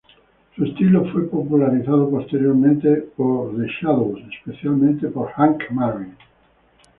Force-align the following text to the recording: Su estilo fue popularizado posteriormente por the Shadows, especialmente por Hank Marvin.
Su 0.55 0.65
estilo 0.65 1.05
fue 1.11 1.27
popularizado 1.29 2.09
posteriormente 2.09 3.03
por 3.15 3.55
the 3.55 3.67
Shadows, 3.67 4.19
especialmente 4.35 5.09
por 5.09 5.29
Hank 5.33 5.69
Marvin. 5.69 6.17